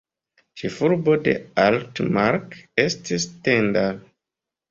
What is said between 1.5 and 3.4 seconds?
Altmark estis